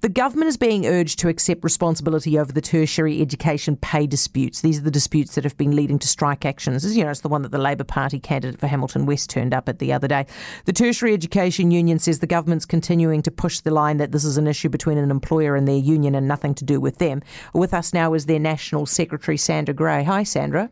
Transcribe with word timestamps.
The 0.00 0.08
government 0.08 0.48
is 0.48 0.56
being 0.56 0.86
urged 0.86 1.18
to 1.20 1.28
accept 1.28 1.64
responsibility 1.64 2.38
over 2.38 2.52
the 2.52 2.60
tertiary 2.60 3.20
education 3.20 3.76
pay 3.76 4.06
disputes. 4.06 4.60
These 4.60 4.78
are 4.78 4.82
the 4.82 4.90
disputes 4.90 5.34
that 5.34 5.44
have 5.44 5.56
been 5.56 5.74
leading 5.74 5.98
to 5.98 6.08
strike 6.08 6.44
actions. 6.44 6.96
You 6.96 7.04
know, 7.04 7.10
it's 7.10 7.20
the 7.20 7.28
one 7.28 7.42
that 7.42 7.50
the 7.50 7.58
Labour 7.58 7.84
Party 7.84 8.18
candidate 8.18 8.60
for 8.60 8.66
Hamilton 8.66 9.06
West 9.06 9.30
turned 9.30 9.54
up 9.54 9.68
at 9.68 9.78
the 9.78 9.92
other 9.92 10.08
day. 10.08 10.26
The 10.64 10.72
Tertiary 10.72 11.14
Education 11.14 11.70
Union 11.70 11.98
says 11.98 12.18
the 12.18 12.26
government's 12.26 12.66
continuing 12.66 13.22
to 13.22 13.30
push 13.30 13.60
the 13.60 13.70
line 13.70 13.96
that 13.98 14.12
this 14.12 14.24
is 14.24 14.36
an 14.36 14.46
issue 14.46 14.68
between 14.68 14.98
an 14.98 15.10
employer 15.10 15.56
and 15.56 15.66
their 15.66 15.76
union 15.76 16.14
and 16.14 16.28
nothing 16.28 16.54
to 16.54 16.64
do 16.64 16.80
with 16.80 16.98
them. 16.98 17.22
With 17.54 17.72
us 17.74 17.92
now 17.92 18.14
is 18.14 18.26
their 18.26 18.38
National 18.38 18.86
Secretary, 18.86 19.36
Sandra 19.36 19.74
Gray. 19.74 20.04
Hi, 20.04 20.22
Sandra. 20.22 20.70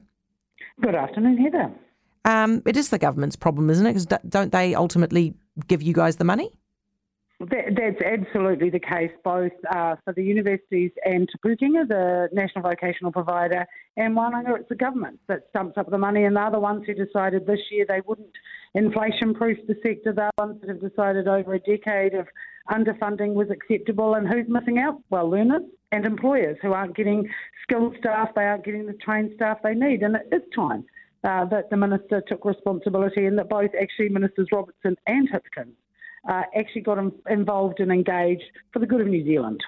Good 0.81 0.95
afternoon, 0.95 1.39
Heather. 1.39 1.73
Um, 2.25 2.63
it 2.67 2.77
is 2.77 2.89
the 2.89 2.99
government's 2.99 3.37
problem, 3.37 3.71
isn't 3.71 3.87
it? 3.87 3.91
Because 3.91 4.07
don't 4.29 4.51
they 4.51 4.75
ultimately 4.75 5.35
give 5.67 5.83
you 5.83 5.93
guys 5.93 6.17
the 6.17 6.25
money? 6.25 6.51
That, 7.41 7.75
that's 7.77 8.01
absolutely 8.01 8.71
the 8.71 8.79
case, 8.79 9.11
both 9.25 9.53
uh, 9.69 9.97
for 10.05 10.13
the 10.15 10.23
universities 10.23 10.93
and 11.05 11.29
Te 11.29 11.39
the 11.43 12.29
national 12.33 12.63
vocational 12.63 13.11
provider, 13.11 13.67
and 13.97 14.17
Wānanga, 14.17 14.61
it's 14.61 14.69
the 14.69 14.77
government 14.77 15.19
that 15.27 15.41
stumps 15.51 15.77
up 15.77 15.91
the 15.91 15.99
money, 15.99 16.25
and 16.25 16.37
they're 16.37 16.53
the 16.53 16.61
ones 16.61 16.85
who 16.87 16.95
decided 16.95 17.45
this 17.45 17.59
year 17.73 17.87
they 17.89 18.03
wouldn't 18.07 18.31
inflation-proof 18.75 19.59
the 19.67 19.75
sector. 19.83 20.13
They're 20.13 20.31
the 20.37 20.45
ones 20.45 20.61
that 20.61 20.69
have 20.69 20.81
decided 20.81 21.27
over 21.27 21.55
a 21.55 21.59
decade 21.59 22.15
of 22.15 22.29
underfunding 22.71 23.35
was 23.35 23.49
acceptable, 23.51 24.15
and 24.15 24.29
who's 24.29 24.49
missing 24.49 24.79
out? 24.79 25.01
Well, 25.11 25.29
learners 25.29 25.63
and 25.91 26.07
employers 26.07 26.57
who 26.63 26.73
aren't 26.73 26.97
getting 26.97 27.29
skilled 27.65 27.97
staff, 27.99 28.29
they 28.37 28.45
aren't 28.45 28.65
getting 28.65 28.87
the 28.87 28.95
trained 28.95 29.33
staff 29.35 29.59
they 29.65 29.75
need, 29.75 30.03
and 30.03 30.15
it 30.15 30.29
is 30.33 30.43
time. 30.55 30.85
Uh, 31.25 31.47
that 31.47 31.71
the 31.71 31.77
minister 31.77 32.23
took 32.29 32.45
responsibility 32.45 33.25
and 33.25 33.39
that 33.39 33.49
both 33.49 33.71
actually 33.81 34.11
Ministers 34.11 34.47
Robertson 34.53 34.95
and 35.07 35.27
Hipkins 35.31 35.73
uh, 36.29 36.43
actually 36.57 36.83
got 36.83 36.99
involved 37.29 37.81
and 37.81 37.93
engaged 37.93 38.45
for 38.73 38.79
the 38.79 38.87
good 38.87 39.01
of 39.01 39.07
New 39.07 39.25
Zealand. 39.25 39.63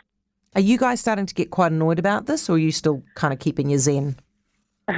Are 0.55 0.61
you 0.61 0.79
guys 0.79 1.01
starting 1.01 1.27
to 1.27 1.35
get 1.35 1.51
quite 1.51 1.73
annoyed 1.73 1.99
about 1.99 2.27
this, 2.27 2.49
or 2.49 2.55
are 2.55 2.59
you 2.59 2.73
still 2.73 3.03
kind 3.15 3.35
of 3.35 3.39
keeping 3.39 3.69
your 3.69 3.79
zen? 3.79 4.17
I, 4.89 4.93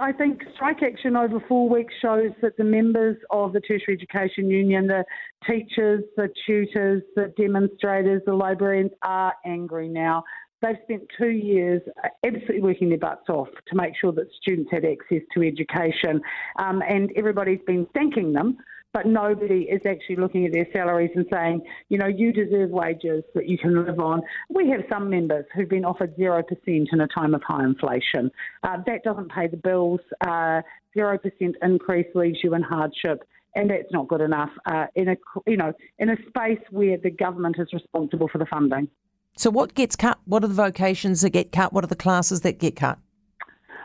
I, 0.00 0.08
I, 0.08 0.12
think 0.12 0.42
strike 0.54 0.82
action 0.82 1.16
over 1.16 1.40
four 1.48 1.68
weeks 1.68 1.92
shows 2.00 2.30
that 2.40 2.56
the 2.56 2.64
members 2.64 3.16
of 3.30 3.52
the 3.52 3.60
Tertiary 3.60 3.98
Education 3.98 4.48
Union, 4.48 4.86
the 4.86 5.04
teachers, 5.46 6.04
the 6.16 6.28
tutors, 6.46 7.02
the 7.16 7.34
demonstrators, 7.36 8.22
the 8.26 8.32
librarians 8.32 8.92
are 9.02 9.34
angry 9.44 9.88
now. 9.88 10.22
They've 10.62 10.76
spent 10.84 11.02
two 11.18 11.30
years 11.30 11.82
absolutely 12.24 12.62
working 12.62 12.88
their 12.88 12.98
butts 12.98 13.28
off 13.28 13.48
to 13.68 13.76
make 13.76 13.94
sure 14.00 14.12
that 14.12 14.28
students 14.40 14.70
had 14.70 14.84
access 14.84 15.22
to 15.34 15.42
education, 15.42 16.22
um, 16.58 16.82
and 16.88 17.10
everybody's 17.16 17.60
been 17.66 17.86
thanking 17.92 18.32
them 18.32 18.56
but 18.94 19.06
nobody 19.06 19.62
is 19.62 19.82
actually 19.86 20.16
looking 20.16 20.46
at 20.46 20.52
their 20.52 20.68
salaries 20.72 21.10
and 21.16 21.26
saying, 21.30 21.60
you 21.88 21.98
know, 21.98 22.06
you 22.06 22.32
deserve 22.32 22.70
wages 22.70 23.24
that 23.34 23.48
you 23.48 23.58
can 23.58 23.84
live 23.84 23.98
on. 23.98 24.22
We 24.48 24.70
have 24.70 24.82
some 24.90 25.10
members 25.10 25.44
who've 25.54 25.68
been 25.68 25.84
offered 25.84 26.16
0% 26.16 26.42
in 26.64 27.00
a 27.00 27.08
time 27.08 27.34
of 27.34 27.42
high 27.42 27.64
inflation. 27.64 28.30
Uh, 28.62 28.78
that 28.86 29.02
doesn't 29.02 29.32
pay 29.32 29.48
the 29.48 29.56
bills. 29.56 30.00
Uh, 30.24 30.62
0% 30.96 31.18
increase 31.60 32.06
leaves 32.14 32.38
you 32.44 32.54
in 32.54 32.62
hardship. 32.62 33.24
And 33.56 33.68
that's 33.68 33.90
not 33.90 34.08
good 34.08 34.20
enough 34.20 34.50
uh, 34.66 34.86
in 34.96 35.08
a 35.10 35.16
you 35.46 35.56
know 35.56 35.72
in 36.00 36.10
a 36.10 36.16
space 36.28 36.58
where 36.70 36.96
the 36.96 37.10
government 37.10 37.54
is 37.60 37.68
responsible 37.72 38.28
for 38.28 38.38
the 38.38 38.46
funding. 38.46 38.88
So 39.36 39.48
what 39.48 39.74
gets 39.74 39.94
cut? 39.94 40.18
What 40.24 40.42
are 40.42 40.48
the 40.48 40.54
vocations 40.54 41.20
that 41.20 41.30
get 41.30 41.52
cut? 41.52 41.72
What 41.72 41.84
are 41.84 41.88
the 41.88 41.94
classes 41.94 42.40
that 42.40 42.58
get 42.58 42.74
cut? 42.74 42.98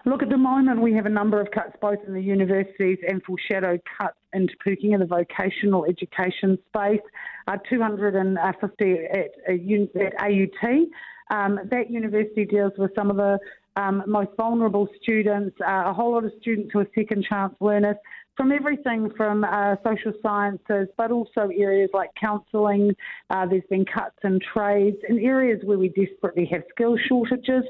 Look, 0.06 0.24
at 0.24 0.30
the 0.30 0.38
moment 0.38 0.82
we 0.82 0.94
have 0.94 1.06
a 1.06 1.10
number 1.10 1.42
of 1.42 1.52
cuts 1.52 1.76
both 1.82 2.00
in 2.08 2.14
the 2.14 2.22
universities 2.22 2.98
and 3.08 3.22
foreshadowed 3.24 3.82
cuts 3.98 4.18
into 4.34 4.54
Pūkenga 4.66 4.94
in 4.94 5.00
the 5.00 5.06
vocational 5.06 5.86
education 5.86 6.58
space. 6.70 7.02
Uh, 7.48 7.58
250 7.70 8.98
at, 9.12 9.32
at 9.48 10.22
AUT. 10.22 10.88
Um, 11.32 11.60
that 11.70 11.92
university 11.92 12.46
deals 12.46 12.74
with 12.78 12.92
some 12.96 13.10
of 13.12 13.18
the 13.18 13.40
um, 13.80 14.04
most 14.08 14.30
vulnerable 14.36 14.88
students, 15.02 15.56
uh, 15.62 15.84
a 15.86 15.94
whole 15.94 16.12
lot 16.12 16.26
of 16.26 16.32
students 16.42 16.70
who 16.74 16.80
are 16.80 16.88
second 16.94 17.26
chance 17.30 17.54
learners 17.62 17.96
from 18.36 18.52
everything 18.54 19.10
from 19.18 19.44
uh, 19.44 19.76
social 19.86 20.14
sciences, 20.24 20.88
but 20.98 21.12
also 21.12 21.50
areas 21.58 21.90
like 21.94 22.10
counselling. 22.20 22.94
Uh, 23.30 23.46
there's 23.46 23.64
been 23.70 23.86
cuts 23.86 24.16
in 24.24 24.40
trades, 24.54 24.96
in 25.10 25.20
areas 25.20 25.60
where 25.66 25.78
we 25.78 25.90
desperately 25.90 26.48
have 26.50 26.62
skill 26.70 26.98
shortages. 27.08 27.64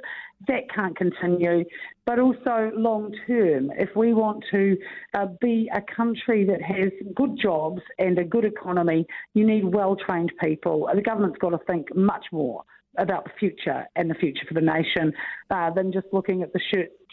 That 0.48 0.72
can't 0.74 0.96
continue. 0.96 1.66
But 2.06 2.20
also 2.20 2.72
long 2.76 3.12
term, 3.28 3.72
if 3.78 3.90
we 3.96 4.14
want 4.14 4.44
to 4.52 4.78
uh, 5.16 5.28
be 5.42 5.70
a 5.74 5.82
country 5.82 6.46
that 6.46 6.62
has 6.62 6.92
good 7.16 7.38
jobs 7.42 7.82
and 7.98 8.18
a 8.20 8.24
good 8.24 8.46
economy, 8.46 9.06
you 9.34 9.46
need 9.46 9.66
well 9.66 9.96
trained 9.96 10.32
people. 10.40 10.88
The 10.94 11.02
government's 11.02 11.40
got 11.40 11.50
to 11.50 11.60
think 11.66 11.96
much 11.96 12.26
more 12.32 12.64
about 12.98 13.24
the 13.26 13.32
future 13.40 13.86
and 13.96 14.10
the 14.10 14.16
future 14.16 14.46
for 14.48 14.54
the 14.54 14.62
nation 14.62 15.14
uh, 15.50 15.70
than 15.72 15.92
just 15.92 16.08
looking 16.12 16.42
at 16.42 16.52
the 16.54 16.60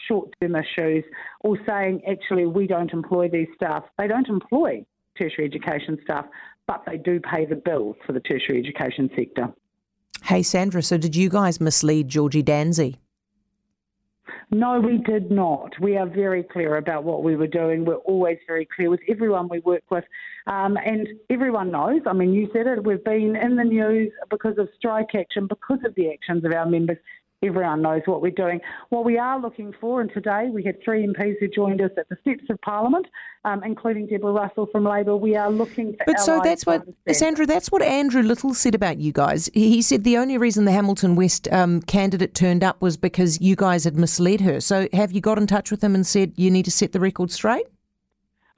short 0.07 0.29
term 0.41 0.55
issues 0.55 1.03
or 1.41 1.57
saying, 1.67 2.01
actually, 2.09 2.45
we 2.45 2.67
don't 2.67 2.91
employ 2.91 3.29
these 3.29 3.47
staff. 3.55 3.83
They 3.97 4.07
don't 4.07 4.27
employ 4.27 4.85
tertiary 5.17 5.45
education 5.45 5.97
staff, 6.03 6.25
but 6.67 6.83
they 6.85 6.97
do 6.97 7.19
pay 7.19 7.45
the 7.45 7.55
bills 7.55 7.95
for 8.05 8.13
the 8.13 8.19
tertiary 8.19 8.59
education 8.59 9.09
sector. 9.15 9.53
Hey, 10.23 10.43
Sandra, 10.43 10.81
so 10.81 10.97
did 10.97 11.15
you 11.15 11.29
guys 11.29 11.61
mislead 11.61 12.09
Georgie 12.09 12.43
Dansey? 12.43 12.97
No, 14.49 14.79
we 14.79 14.99
did 14.99 15.29
not. 15.29 15.73
We 15.81 15.97
are 15.97 16.05
very 16.05 16.41
clear 16.41 16.77
about 16.77 17.03
what 17.03 17.21
we 17.21 17.35
were 17.35 17.47
doing. 17.47 17.83
We're 17.83 17.95
always 17.95 18.37
very 18.47 18.65
clear 18.65 18.89
with 18.89 19.01
everyone 19.09 19.49
we 19.49 19.59
work 19.59 19.83
with. 19.89 20.05
Um, 20.47 20.77
and 20.77 21.05
everyone 21.29 21.69
knows, 21.71 22.01
I 22.05 22.13
mean, 22.13 22.31
you 22.31 22.49
said 22.53 22.65
it, 22.65 22.81
we've 22.81 23.03
been 23.03 23.35
in 23.35 23.57
the 23.57 23.65
news 23.65 24.09
because 24.29 24.57
of 24.57 24.69
strike 24.77 25.15
action, 25.15 25.47
because 25.47 25.79
of 25.85 25.93
the 25.95 26.13
actions 26.13 26.45
of 26.45 26.53
our 26.53 26.65
members 26.65 26.97
everyone 27.43 27.81
knows 27.81 28.01
what 28.05 28.21
we're 28.21 28.31
doing. 28.31 28.59
What 28.89 29.05
we 29.05 29.17
are 29.17 29.39
looking 29.39 29.73
for, 29.79 30.01
and 30.01 30.11
today 30.11 30.49
we 30.51 30.63
had 30.63 30.81
three 30.83 31.05
MPs 31.05 31.35
who 31.39 31.47
joined 31.47 31.81
us 31.81 31.91
at 31.97 32.09
the 32.09 32.17
steps 32.21 32.49
of 32.49 32.59
Parliament, 32.61 33.05
um, 33.45 33.63
including 33.63 34.07
Deborah 34.07 34.31
Russell 34.31 34.67
from 34.71 34.85
Labor. 34.85 35.15
We 35.15 35.35
are 35.35 35.51
looking 35.51 35.93
for. 35.93 36.03
But 36.05 36.19
so 36.19 36.41
that's 36.43 36.65
what, 36.65 36.83
Sandra, 37.11 37.45
that's 37.45 37.71
what 37.71 37.81
Andrew 37.81 38.23
Little 38.23 38.53
said 38.53 38.73
about 38.73 38.97
you 38.97 39.11
guys. 39.11 39.49
He 39.53 39.81
said 39.81 40.03
the 40.03 40.17
only 40.17 40.37
reason 40.37 40.65
the 40.65 40.71
Hamilton 40.71 41.15
West 41.15 41.47
um, 41.51 41.81
candidate 41.81 42.33
turned 42.33 42.63
up 42.63 42.81
was 42.81 42.97
because 42.97 43.39
you 43.39 43.55
guys 43.55 43.83
had 43.83 43.95
misled 43.95 44.41
her. 44.41 44.59
So 44.59 44.87
have 44.93 45.11
you 45.11 45.21
got 45.21 45.37
in 45.37 45.47
touch 45.47 45.69
with 45.69 45.83
him 45.83 45.93
and 45.93 46.05
said 46.05 46.33
you 46.37 46.49
need 46.49 46.65
to 46.65 46.71
set 46.71 46.91
the 46.91 46.99
record 46.99 47.31
straight? 47.31 47.67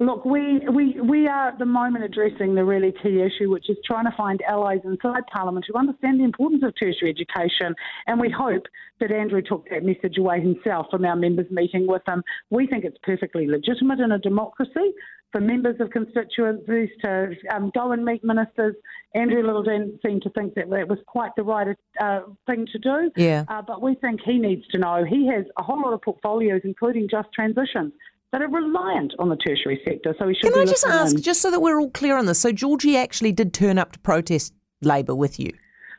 Look, 0.01 0.23
we, 0.23 0.59
we, 0.71 0.97
we 1.01 1.27
are 1.27 1.49
at 1.49 1.59
the 1.59 1.65
moment 1.65 2.05
addressing 2.05 2.55
the 2.55 2.63
really 2.63 2.93
key 3.03 3.21
issue, 3.21 3.49
which 3.49 3.69
is 3.69 3.75
trying 3.85 4.05
to 4.05 4.15
find 4.15 4.41
allies 4.43 4.79
inside 4.85 5.23
Parliament 5.27 5.65
who 5.67 5.77
understand 5.77 6.21
the 6.21 6.23
importance 6.23 6.63
of 6.63 6.73
tertiary 6.79 7.09
education. 7.11 7.75
And 8.07 8.17
we 8.17 8.29
hope 8.29 8.63
that 9.01 9.11
Andrew 9.11 9.41
took 9.41 9.69
that 9.69 9.83
message 9.83 10.17
away 10.17 10.39
himself 10.39 10.87
from 10.89 11.03
our 11.03 11.17
members' 11.17 11.51
meeting 11.51 11.85
with 11.85 12.01
him. 12.07 12.23
We 12.49 12.65
think 12.65 12.85
it's 12.85 12.97
perfectly 13.03 13.45
legitimate 13.45 13.99
in 13.99 14.13
a 14.13 14.19
democracy 14.19 14.93
for 15.33 15.41
members 15.41 15.75
of 15.81 15.89
constituencies 15.89 16.89
to 17.03 17.35
um, 17.53 17.69
go 17.75 17.91
and 17.91 18.05
meet 18.05 18.23
ministers. 18.23 18.75
Andrew 19.15 19.45
Little 19.45 19.63
didn't 19.63 19.99
seem 20.03 20.21
to 20.21 20.29
think 20.29 20.55
that 20.55 20.69
that 20.69 20.87
was 20.87 20.99
quite 21.07 21.31
the 21.35 21.43
right 21.43 21.75
uh, 21.99 22.21
thing 22.47 22.65
to 22.71 22.79
do. 22.79 23.11
Yeah. 23.17 23.43
Uh, 23.49 23.61
but 23.61 23.81
we 23.81 23.95
think 23.95 24.21
he 24.25 24.37
needs 24.37 24.65
to 24.67 24.77
know. 24.77 25.03
He 25.03 25.27
has 25.27 25.43
a 25.57 25.63
whole 25.63 25.81
lot 25.81 25.91
of 25.91 26.01
portfolios, 26.01 26.61
including 26.63 27.09
just 27.11 27.27
transitions 27.33 27.91
that 28.31 28.41
are 28.41 28.49
reliant 28.49 29.13
on 29.19 29.29
the 29.29 29.35
tertiary 29.35 29.81
sector. 29.85 30.15
So 30.17 30.27
we 30.27 30.35
should. 30.35 30.53
Can 30.53 30.61
I 30.61 30.65
just 30.65 30.85
ask, 30.85 31.15
in. 31.15 31.21
just 31.21 31.41
so 31.41 31.51
that 31.51 31.59
we're 31.61 31.79
all 31.79 31.91
clear 31.91 32.17
on 32.17 32.25
this? 32.25 32.39
So 32.39 32.51
Georgie 32.51 32.97
actually 32.97 33.31
did 33.31 33.53
turn 33.53 33.77
up 33.77 33.93
to 33.93 33.99
protest 33.99 34.53
Labor 34.81 35.15
with 35.15 35.39
you. 35.39 35.51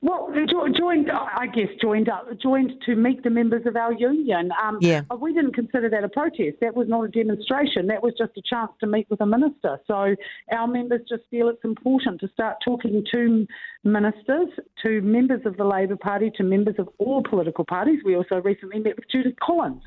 Well, 0.02 0.30
joined, 0.78 1.10
I 1.10 1.46
guess, 1.46 1.68
joined 1.80 2.08
up, 2.08 2.26
joined 2.42 2.72
to 2.86 2.96
meet 2.96 3.22
the 3.22 3.28
members 3.28 3.66
of 3.66 3.76
our 3.76 3.92
union. 3.92 4.50
Um, 4.62 4.78
yeah. 4.80 5.02
We 5.20 5.34
didn't 5.34 5.54
consider 5.54 5.90
that 5.90 6.04
a 6.04 6.08
protest. 6.08 6.56
That 6.62 6.74
was 6.74 6.88
not 6.88 7.02
a 7.02 7.08
demonstration. 7.08 7.86
That 7.88 8.02
was 8.02 8.14
just 8.16 8.32
a 8.36 8.42
chance 8.48 8.72
to 8.80 8.86
meet 8.86 9.06
with 9.10 9.20
a 9.20 9.26
minister. 9.26 9.78
So 9.86 10.14
our 10.52 10.66
members 10.66 11.02
just 11.08 11.24
feel 11.30 11.48
it's 11.48 11.64
important 11.64 12.20
to 12.20 12.28
start 12.28 12.56
talking 12.64 13.04
to 13.12 13.46
ministers, 13.84 14.48
to 14.82 15.02
members 15.02 15.42
of 15.44 15.58
the 15.58 15.64
Labor 15.64 15.96
Party, 15.96 16.30
to 16.36 16.44
members 16.44 16.76
of 16.78 16.88
all 16.98 17.22
political 17.22 17.64
parties. 17.64 18.00
We 18.04 18.16
also 18.16 18.36
recently 18.36 18.80
met 18.80 18.96
with 18.96 19.04
Judith 19.10 19.34
Collins. 19.42 19.82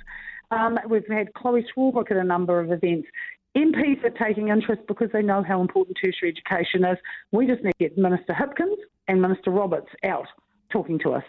Um, 0.54 0.78
we've 0.88 1.08
had 1.08 1.34
Chloe 1.34 1.66
Swarbrick 1.76 2.12
at 2.12 2.18
a 2.18 2.24
number 2.24 2.60
of 2.60 2.72
events. 2.72 3.08
MPs 3.56 4.04
are 4.04 4.26
taking 4.26 4.50
interest 4.50 4.82
because 4.88 5.10
they 5.14 5.22
know 5.22 5.44
how 5.44 5.62
important 5.62 5.98
tertiary 6.04 6.32
education 6.32 6.84
is. 6.86 6.98
We 7.32 7.46
just 7.46 7.64
need 7.64 7.72
to 7.80 7.90
get 7.90 7.98
Minister 7.98 8.34
Hipkins 8.34 8.78
and 9.08 9.22
Minister 9.22 9.52
Roberts 9.52 9.90
out 10.04 10.28
talking 10.72 11.00
to 11.00 11.14
us. 11.14 11.24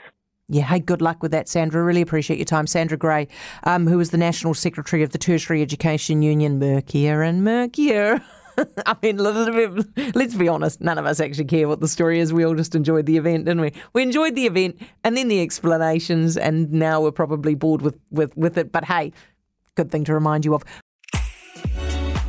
Yeah, 0.48 0.64
hey, 0.64 0.78
good 0.78 1.00
luck 1.00 1.22
with 1.22 1.32
that, 1.32 1.48
Sandra. 1.48 1.82
Really 1.82 2.02
appreciate 2.02 2.38
your 2.38 2.44
time. 2.44 2.66
Sandra 2.66 2.98
Gray, 2.98 3.28
um, 3.64 3.86
who 3.86 3.98
is 4.00 4.10
the 4.10 4.18
National 4.18 4.52
Secretary 4.52 5.02
of 5.02 5.10
the 5.10 5.18
Tertiary 5.18 5.62
Education 5.62 6.22
Union, 6.22 6.58
murkier 6.58 7.22
and 7.22 7.42
murkier. 7.42 8.22
I 8.86 8.96
mean, 9.02 9.18
let's 9.18 10.34
be 10.34 10.48
honest, 10.48 10.80
none 10.80 10.98
of 10.98 11.06
us 11.06 11.20
actually 11.20 11.46
care 11.46 11.68
what 11.68 11.80
the 11.80 11.88
story 11.88 12.20
is. 12.20 12.32
We 12.32 12.44
all 12.44 12.54
just 12.54 12.74
enjoyed 12.74 13.06
the 13.06 13.16
event, 13.16 13.46
didn't 13.46 13.60
we? 13.60 13.72
We 13.92 14.02
enjoyed 14.02 14.34
the 14.34 14.46
event 14.46 14.80
and 15.02 15.16
then 15.16 15.28
the 15.28 15.40
explanations, 15.40 16.36
and 16.36 16.72
now 16.72 17.00
we're 17.00 17.12
probably 17.12 17.54
bored 17.54 17.82
with, 17.82 17.98
with, 18.10 18.36
with 18.36 18.58
it. 18.58 18.72
But 18.72 18.84
hey, 18.84 19.12
good 19.74 19.90
thing 19.90 20.04
to 20.04 20.14
remind 20.14 20.44
you 20.44 20.54
of. 20.54 20.64